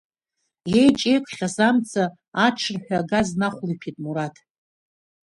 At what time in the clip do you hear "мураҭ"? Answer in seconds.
4.03-4.35